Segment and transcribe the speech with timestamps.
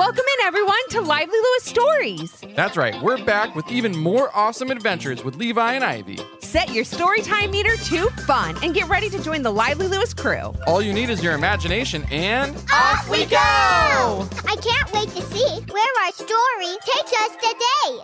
[0.00, 2.44] Welcome in, everyone, to Lively Lewis Stories.
[2.56, 6.18] That's right, we're back with even more awesome adventures with Levi and Ivy.
[6.38, 10.14] Set your story time meter to fun and get ready to join the Lively Lewis
[10.14, 10.54] crew.
[10.66, 12.56] All you need is your imagination and.
[12.72, 13.36] Off we go!
[13.36, 18.02] I can't wait to see where our story takes us today.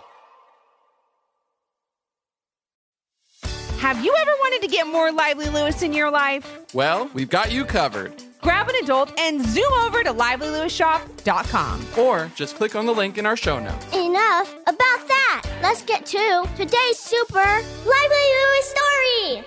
[3.79, 6.75] Have you ever wanted to get more Lively Lewis in your life?
[6.75, 8.13] Well, we've got you covered.
[8.47, 11.85] Grab an adult and zoom over to livelylewisshop.com.
[11.97, 13.85] Or just click on the link in our show notes.
[13.93, 15.43] Enough about that.
[15.61, 19.43] Let's get to today's super lively Lewis story.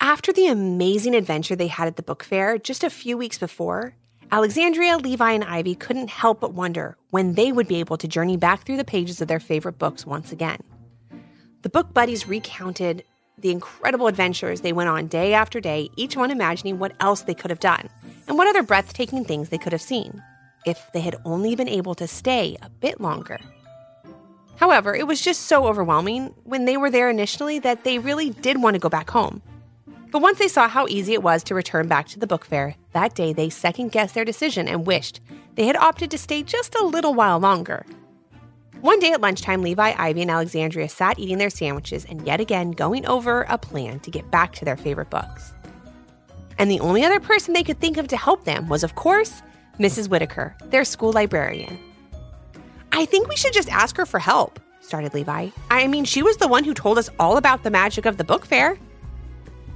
[0.00, 3.94] After the amazing adventure they had at the book fair just a few weeks before,
[4.32, 8.36] Alexandria, Levi, and Ivy couldn't help but wonder when they would be able to journey
[8.36, 10.58] back through the pages of their favorite books once again.
[11.62, 13.04] The book buddies recounted
[13.42, 17.34] the incredible adventures they went on day after day, each one imagining what else they
[17.34, 17.88] could have done
[18.26, 20.22] and what other breathtaking things they could have seen
[20.64, 23.38] if they had only been able to stay a bit longer.
[24.56, 28.62] However, it was just so overwhelming when they were there initially that they really did
[28.62, 29.42] want to go back home.
[30.12, 32.76] But once they saw how easy it was to return back to the book fair,
[32.92, 35.20] that day they second guessed their decision and wished
[35.56, 37.84] they had opted to stay just a little while longer.
[38.82, 42.72] One day at lunchtime, Levi, Ivy, and Alexandria sat eating their sandwiches and yet again
[42.72, 45.54] going over a plan to get back to their favorite books.
[46.58, 49.40] And the only other person they could think of to help them was, of course,
[49.78, 50.08] Mrs.
[50.08, 51.78] Whittaker, their school librarian.
[52.90, 55.50] I think we should just ask her for help, started Levi.
[55.70, 58.24] I mean, she was the one who told us all about the magic of the
[58.24, 58.76] book fair.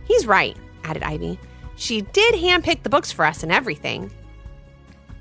[0.04, 1.38] He's right, added Ivy.
[1.76, 4.10] She did handpick the books for us and everything.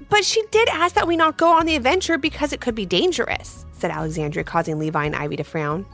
[0.09, 2.86] But she did ask that we not go on the adventure because it could be
[2.86, 5.86] dangerous said Alexandria, causing Levi and Ivy to frown.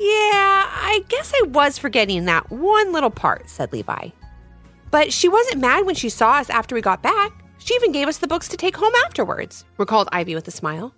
[0.00, 4.08] Yeah, I guess I was forgetting that one little part, said Levi.
[4.90, 7.32] But she wasn't mad when she saw us after we got back.
[7.58, 10.94] She even gave us the books to take home afterwards, recalled Ivy with a smile.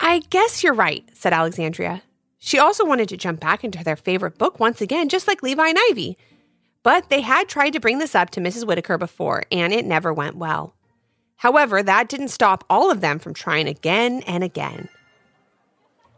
[0.00, 2.02] I guess you're right, said Alexandria.
[2.38, 5.68] She also wanted to jump back into their favorite book once again, just like Levi
[5.68, 6.18] and Ivy.
[6.82, 8.66] But they had tried to bring this up to Mrs.
[8.66, 10.74] Whittaker before, and it never went well.
[11.36, 14.88] However, that didn't stop all of them from trying again and again.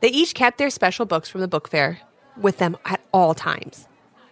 [0.00, 2.00] They each kept their special books from the book fair
[2.36, 3.86] with them at all times.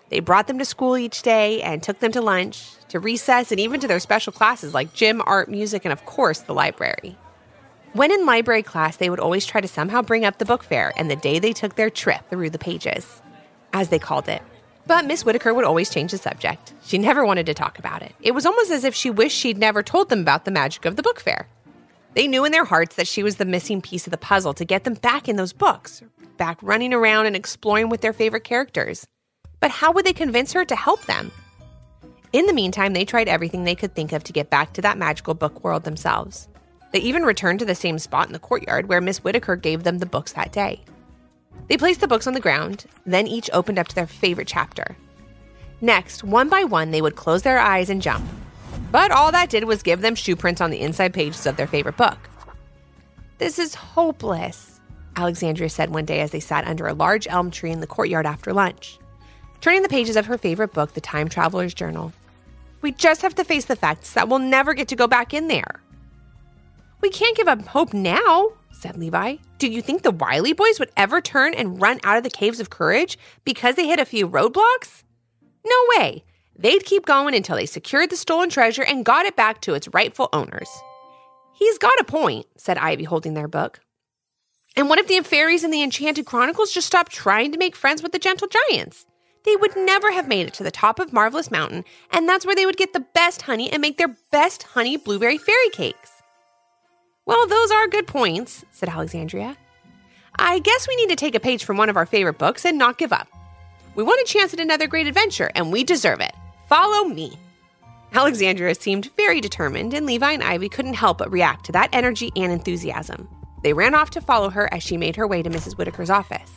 [0.08, 3.60] They brought them to school each day and took them to lunch, to recess, and
[3.60, 7.18] even to their special classes like gym, art, music, and of course, the library.
[7.92, 10.92] When in library class, they would always try to somehow bring up the book fair
[10.96, 13.20] and the day they took their trip through the pages,
[13.74, 14.42] as they called it.
[14.88, 16.72] But Miss Whittaker would always change the subject.
[16.82, 18.14] She never wanted to talk about it.
[18.22, 20.96] It was almost as if she wished she'd never told them about the magic of
[20.96, 21.46] the book fair.
[22.14, 24.64] They knew in their hearts that she was the missing piece of the puzzle to
[24.64, 26.02] get them back in those books,
[26.38, 29.06] back running around and exploring with their favorite characters.
[29.60, 31.32] But how would they convince her to help them?
[32.32, 34.96] In the meantime, they tried everything they could think of to get back to that
[34.96, 36.48] magical book world themselves.
[36.92, 39.98] They even returned to the same spot in the courtyard where Miss Whittaker gave them
[39.98, 40.82] the books that day.
[41.66, 44.96] They placed the books on the ground, then each opened up to their favorite chapter.
[45.80, 48.24] Next, one by one, they would close their eyes and jump.
[48.90, 51.66] But all that did was give them shoe prints on the inside pages of their
[51.66, 52.18] favorite book.
[53.38, 54.80] This is hopeless,
[55.16, 58.26] Alexandria said one day as they sat under a large elm tree in the courtyard
[58.26, 58.98] after lunch,
[59.60, 62.12] turning the pages of her favorite book, The Time Traveler's Journal.
[62.80, 65.48] We just have to face the facts that we'll never get to go back in
[65.48, 65.80] there.
[67.00, 69.36] We can't give up hope now, said Levi.
[69.58, 72.60] Do you think the Wiley boys would ever turn and run out of the caves
[72.60, 75.02] of courage because they hit a few roadblocks?
[75.66, 76.24] No way.
[76.56, 79.88] They'd keep going until they secured the stolen treasure and got it back to its
[79.88, 80.68] rightful owners.
[81.54, 83.80] He's got a point, said Ivy, holding their book.
[84.76, 88.00] And what if the fairies in the Enchanted Chronicles just stopped trying to make friends
[88.00, 89.06] with the gentle giants?
[89.44, 92.54] They would never have made it to the top of Marvelous Mountain, and that's where
[92.54, 96.17] they would get the best honey and make their best honey blueberry fairy cakes.
[97.28, 99.54] Well, those are good points, said Alexandria.
[100.38, 102.78] I guess we need to take a page from one of our favorite books and
[102.78, 103.28] not give up.
[103.94, 106.32] We want a chance at another great adventure, and we deserve it.
[106.70, 107.38] Follow me.
[108.14, 112.32] Alexandria seemed very determined, and Levi and Ivy couldn't help but react to that energy
[112.34, 113.28] and enthusiasm.
[113.62, 115.76] They ran off to follow her as she made her way to Mrs.
[115.76, 116.50] Whittaker's office.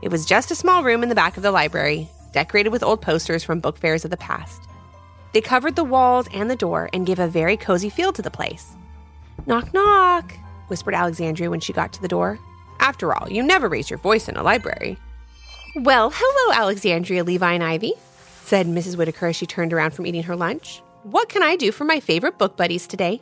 [0.00, 3.02] It was just a small room in the back of the library, decorated with old
[3.02, 4.62] posters from book fairs of the past.
[5.32, 8.30] They covered the walls and the door and gave a very cozy feel to the
[8.30, 8.76] place.
[9.46, 10.32] Knock, knock,
[10.68, 12.38] whispered Alexandria when she got to the door.
[12.80, 14.98] After all, you never raise your voice in a library.
[15.76, 17.94] Well, hello, Alexandria, Levi, and Ivy,
[18.44, 18.96] said Mrs.
[18.96, 20.80] Whittaker as she turned around from eating her lunch.
[21.02, 23.20] What can I do for my favorite book buddies today?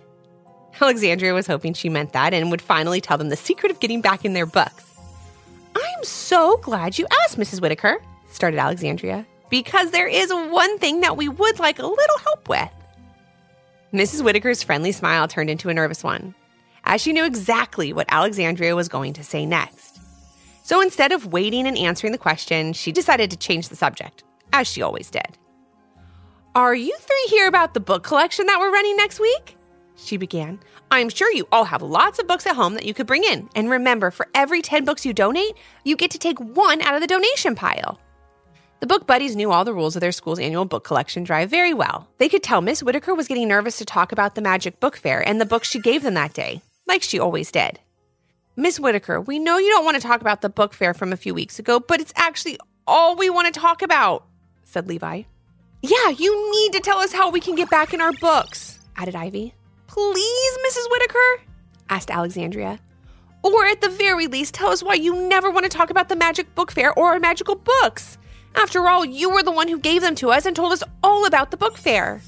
[0.80, 4.00] Alexandria was hoping she meant that and would finally tell them the secret of getting
[4.00, 4.84] back in their books.
[5.74, 7.60] I'm so glad you asked, Mrs.
[7.60, 12.48] Whittaker, started Alexandria, because there is one thing that we would like a little help
[12.48, 12.70] with.
[13.92, 14.24] Mrs.
[14.24, 16.34] Whittaker's friendly smile turned into a nervous one,
[16.84, 20.00] as she knew exactly what Alexandria was going to say next.
[20.62, 24.24] So instead of waiting and answering the question, she decided to change the subject,
[24.54, 25.36] as she always did.
[26.54, 29.58] Are you three here about the book collection that we're running next week?
[29.96, 30.58] She began.
[30.90, 33.50] I'm sure you all have lots of books at home that you could bring in.
[33.54, 35.52] And remember, for every 10 books you donate,
[35.84, 38.00] you get to take one out of the donation pile.
[38.82, 41.72] The book buddies knew all the rules of their school's annual book collection drive very
[41.72, 42.08] well.
[42.18, 45.20] They could tell Miss Whittaker was getting nervous to talk about the Magic Book Fair
[45.24, 47.78] and the books she gave them that day, like she always did.
[48.56, 51.16] Miss Whittaker, we know you don't want to talk about the book fair from a
[51.16, 54.26] few weeks ago, but it's actually all we want to talk about,
[54.64, 55.22] said Levi.
[55.82, 59.14] Yeah, you need to tell us how we can get back in our books, added
[59.14, 59.54] Ivy.
[59.86, 60.90] Please, Mrs.
[60.90, 61.44] Whittaker?
[61.88, 62.80] asked Alexandria.
[63.44, 66.16] Or at the very least, tell us why you never want to talk about the
[66.16, 68.18] magic book fair or our magical books.
[68.54, 71.26] After all, you were the one who gave them to us and told us all
[71.26, 72.20] about the book fair.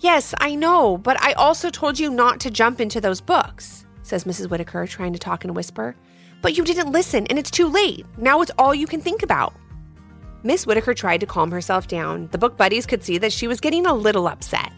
[0.00, 4.24] Yes, I know, but I also told you not to jump into those books, says
[4.24, 4.50] Mrs.
[4.50, 5.96] Whittaker, trying to talk in a whisper.
[6.42, 8.04] But you didn't listen, and it's too late.
[8.18, 9.54] Now it's all you can think about.
[10.42, 12.28] Miss Whittaker tried to calm herself down.
[12.32, 14.72] The book buddies could see that she was getting a little upset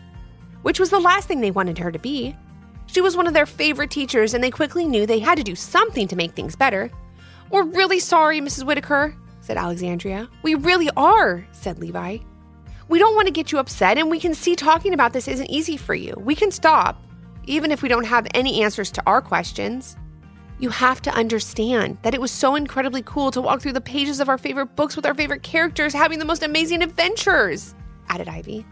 [0.67, 2.35] which was the last thing they wanted her to be.
[2.87, 5.55] She was one of their favorite teachers, and they quickly knew they had to do
[5.55, 6.91] something to make things better.
[7.53, 8.67] We're really sorry, Mrs.
[8.67, 9.15] Whittaker,
[9.47, 10.29] said Alexandria.
[10.43, 12.19] We really are, said Levi.
[12.89, 15.51] We don't want to get you upset, and we can see talking about this isn't
[15.51, 16.15] easy for you.
[16.19, 17.01] We can stop,
[17.45, 19.97] even if we don't have any answers to our questions.
[20.59, 24.19] You have to understand that it was so incredibly cool to walk through the pages
[24.19, 27.75] of our favorite books with our favorite characters having the most amazing adventures,
[28.09, 28.67] added Ivy.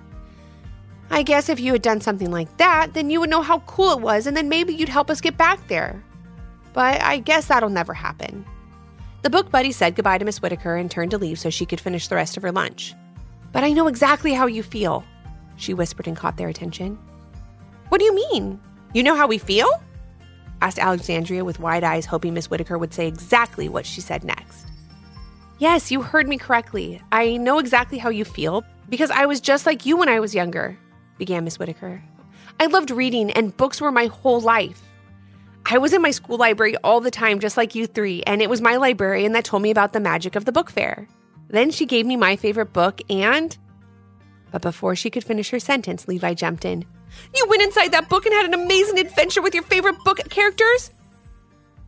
[1.10, 3.92] I guess if you had done something like that, then you would know how cool
[3.92, 6.02] it was, and then maybe you'd help us get back there.
[6.72, 8.44] But I guess that'll never happen.
[9.24, 11.80] The book buddy said goodbye to Miss Whittaker and turned to leave so she could
[11.80, 12.94] finish the rest of her lunch.
[13.52, 15.02] But I know exactly how you feel,
[15.56, 16.98] she whispered and caught their attention.
[17.88, 18.60] What do you mean?
[18.92, 19.66] You know how we feel?
[20.60, 24.66] asked Alexandria with wide eyes, hoping Miss Whittaker would say exactly what she said next.
[25.58, 27.00] Yes, you heard me correctly.
[27.10, 30.34] I know exactly how you feel because I was just like you when I was
[30.34, 30.76] younger
[31.16, 32.02] began Miss Whittaker.
[32.60, 34.82] I loved reading, and books were my whole life.
[35.66, 38.50] I was in my school library all the time, just like you three, and it
[38.50, 41.08] was my librarian that told me about the magic of the book fair.
[41.48, 43.56] Then she gave me my favorite book, and.
[44.50, 46.84] But before she could finish her sentence, Levi jumped in.
[47.34, 50.90] You went inside that book and had an amazing adventure with your favorite book characters?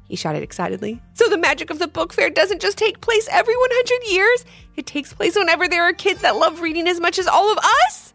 [0.08, 1.02] He shouted excitedly.
[1.14, 4.44] So the magic of the book fair doesn't just take place every 100 years,
[4.76, 7.58] it takes place whenever there are kids that love reading as much as all of
[7.58, 8.14] us?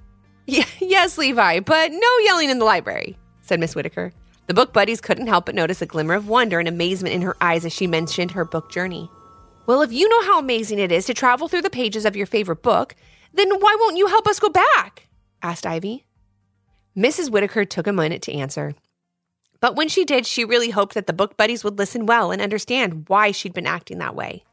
[0.46, 4.12] yes, Levi, but no yelling in the library, said Miss Whittaker.
[4.48, 7.36] The book buddies couldn't help but notice a glimmer of wonder and amazement in her
[7.38, 9.10] eyes as she mentioned her book journey.
[9.66, 12.24] Well, if you know how amazing it is to travel through the pages of your
[12.24, 12.96] favorite book,
[13.34, 15.06] then why won't you help us go back?
[15.42, 16.06] asked Ivy.
[16.96, 17.30] Mrs.
[17.30, 18.74] Whittaker took a minute to answer.
[19.60, 22.40] But when she did, she really hoped that the book buddies would listen well and
[22.40, 24.44] understand why she'd been acting that way.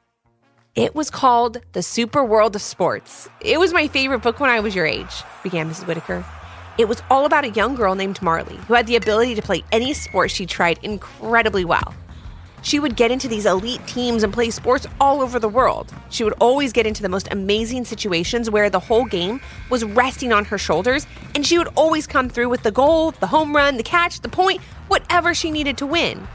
[0.75, 3.29] It was called The Super World of Sports.
[3.39, 5.87] It was my favorite book when I was your age, began Mrs.
[5.87, 6.25] Whittaker.
[6.77, 9.63] It was all about a young girl named Marley who had the ability to play
[9.71, 11.93] any sport she tried incredibly well.
[12.63, 15.93] She would get into these elite teams and play sports all over the world.
[16.09, 19.39] She would always get into the most amazing situations where the whole game
[19.69, 23.27] was resting on her shoulders, and she would always come through with the goal, the
[23.27, 26.27] home run, the catch, the point, whatever she needed to win.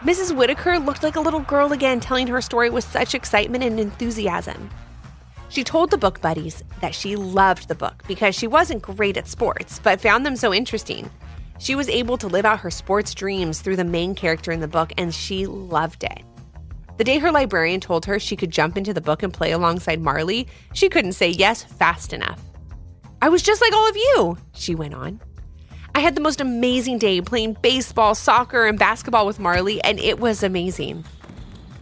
[0.00, 0.36] Mrs.
[0.36, 4.68] Whittaker looked like a little girl again, telling her story with such excitement and enthusiasm.
[5.50, 9.26] She told the book buddies that she loved the book because she wasn't great at
[9.26, 11.10] sports, but found them so interesting.
[11.58, 14.68] She was able to live out her sports dreams through the main character in the
[14.68, 16.22] book, and she loved it.
[16.98, 20.00] The day her librarian told her she could jump into the book and play alongside
[20.00, 22.40] Marley, she couldn't say yes fast enough.
[23.22, 25.20] I was just like all of you, she went on.
[25.94, 30.20] I had the most amazing day playing baseball, soccer, and basketball with Marley, and it
[30.20, 31.04] was amazing.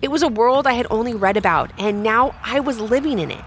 [0.00, 3.30] It was a world I had only read about, and now I was living in
[3.30, 3.44] it.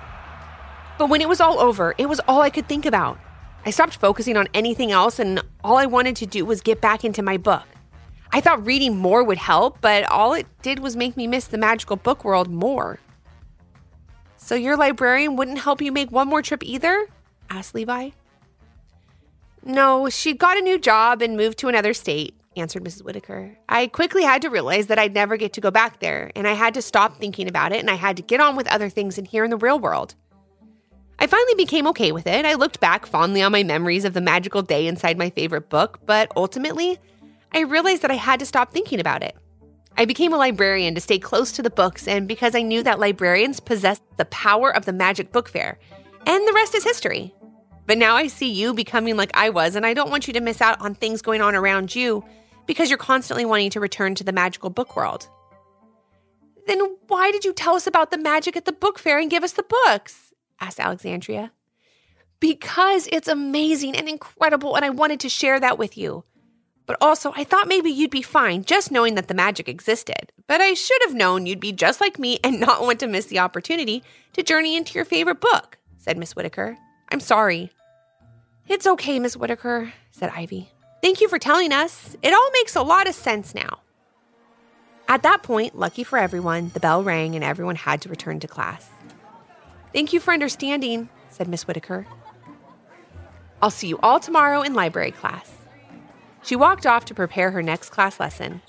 [0.99, 3.17] But when it was all over, it was all I could think about.
[3.65, 7.05] I stopped focusing on anything else, and all I wanted to do was get back
[7.05, 7.63] into my book.
[8.33, 11.57] I thought reading more would help, but all it did was make me miss the
[11.57, 12.99] magical book world more.
[14.35, 17.07] So, your librarian wouldn't help you make one more trip either?
[17.49, 18.09] asked Levi.
[19.63, 23.03] No, she got a new job and moved to another state, answered Mrs.
[23.03, 23.57] Whittaker.
[23.69, 26.53] I quickly had to realize that I'd never get to go back there, and I
[26.53, 29.17] had to stop thinking about it, and I had to get on with other things
[29.17, 30.15] in here in the real world.
[31.21, 32.45] I finally became okay with it.
[32.45, 35.99] I looked back fondly on my memories of the magical day inside my favorite book,
[36.05, 36.97] but ultimately,
[37.53, 39.35] I realized that I had to stop thinking about it.
[39.97, 42.99] I became a librarian to stay close to the books, and because I knew that
[42.99, 45.77] librarians possessed the power of the magic book fair,
[46.25, 47.33] and the rest is history.
[47.85, 50.41] But now I see you becoming like I was, and I don't want you to
[50.41, 52.23] miss out on things going on around you
[52.65, 55.27] because you're constantly wanting to return to the magical book world.
[56.67, 59.43] Then why did you tell us about the magic at the book fair and give
[59.43, 60.28] us the books?
[60.59, 61.51] Asked Alexandria.
[62.39, 66.23] Because it's amazing and incredible, and I wanted to share that with you.
[66.85, 70.31] But also, I thought maybe you'd be fine just knowing that the magic existed.
[70.47, 73.27] But I should have known you'd be just like me and not want to miss
[73.27, 76.77] the opportunity to journey into your favorite book, said Miss Whittaker.
[77.09, 77.71] I'm sorry.
[78.67, 80.71] It's okay, Miss Whittaker, said Ivy.
[81.01, 82.15] Thank you for telling us.
[82.21, 83.81] It all makes a lot of sense now.
[85.07, 88.47] At that point, lucky for everyone, the bell rang and everyone had to return to
[88.47, 88.89] class.
[89.93, 92.05] Thank you for understanding, said Miss Whittaker.
[93.61, 95.51] I'll see you all tomorrow in library class.
[96.43, 98.61] She walked off to prepare her next class lesson.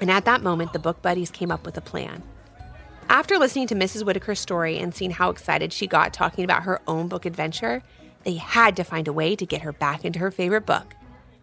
[0.00, 2.22] And at that moment, the book buddies came up with a plan.
[3.08, 4.04] After listening to Mrs.
[4.04, 7.82] Whittaker's story and seeing how excited she got talking about her own book adventure,
[8.24, 10.94] they had to find a way to get her back into her favorite book.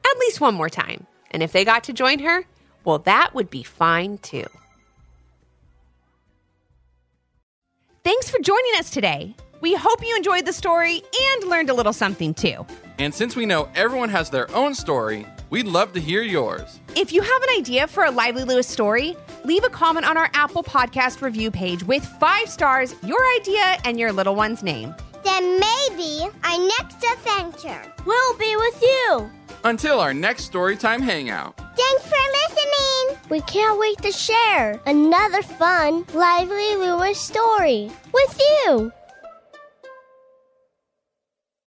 [0.06, 1.08] At least one more time.
[1.32, 2.46] And if they got to join her,
[2.86, 4.46] well, that would be fine too.
[8.08, 9.36] Thanks for joining us today.
[9.60, 11.02] We hope you enjoyed the story
[11.34, 12.66] and learned a little something too.
[13.00, 16.80] And since we know everyone has their own story, we'd love to hear yours.
[16.96, 20.30] If you have an idea for a Lively Lewis story, leave a comment on our
[20.34, 24.96] Apple Podcast review page with five stars, your idea, and your little one's name.
[25.26, 29.30] Then maybe our next adventure will be with you.
[29.66, 31.58] Until our next Storytime Hangout.
[31.58, 32.47] Thanks for listening.
[33.30, 38.94] We can't wait to share another fun, lively Lewis story with you.